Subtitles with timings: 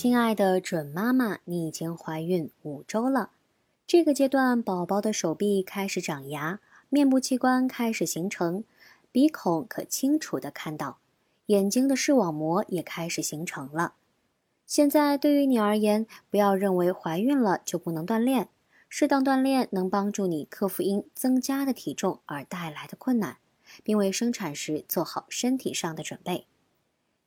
[0.00, 3.30] 亲爱的准妈妈，你已经怀孕五周了。
[3.84, 8.62] 这个阶段，宝宝的手臂开始长牙，面部器官开始形成，
[9.10, 10.98] 鼻孔可清楚地看到，
[11.46, 13.94] 眼睛的视网膜也开始形成了。
[14.64, 18.50] 现在对于你而言，不要认为怀孕了就不能锻炼，
[18.88, 23.38] 适当锻炼能帮助你克服因增加的体重而带来的困难，
[23.82, 26.46] 并为生产时做好身体上的准备。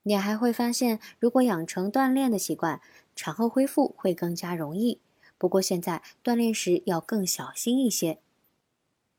[0.04, 2.82] 你还会发现，如果养成锻炼的习惯，
[3.16, 5.00] 产后恢复会更加容易。
[5.38, 8.20] 不过现在锻炼时要更小心一些。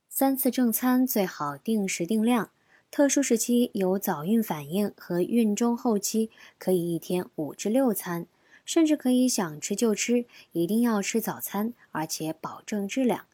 [0.09, 2.51] 三次正餐最好定时定量。
[2.91, 8.27] 特殊时期有早孕反应和孕中后期，可以一天五至六餐，
[8.67, 10.27] 甚至可以想吃就吃。
[10.53, 13.25] 一定要吃早餐，而且保证质量。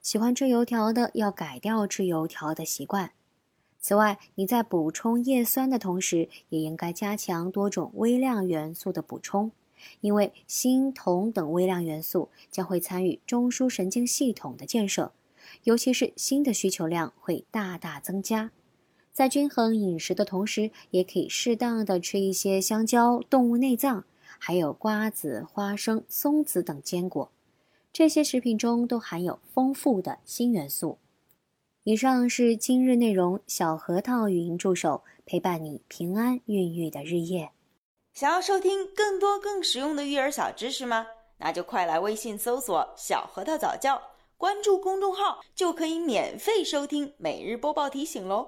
[0.00, 3.10] 喜欢吃油条的要改掉吃油条的习惯。
[3.80, 9.50] 此外，你在补充叶酸的同时，也应该加强多种微量元素的补充，
[10.02, 15.12] 因为锌、铜等微量元素将会参与中枢神经系统的建设，
[15.64, 18.50] 尤其是锌的需求量会大大增加。
[19.12, 24.04] 在均衡饮食的同时，也可以适当的吃一些香蕉、动物内脏，
[24.38, 27.32] 还有瓜子、花生、松子等坚果，
[27.92, 30.98] 这些食品中都含有丰富的锌元素。
[31.84, 37.50] 以上是今日内容，小核桃语音助手陪伴你平安孕育的日夜。
[38.12, 41.06] 想要收听更多更实用的育儿小知识吗？
[41.38, 43.98] 那就快来微信搜索“小核桃早教”，
[44.36, 48.46] 关注公众号就可以免费收听每日播报提醒喽。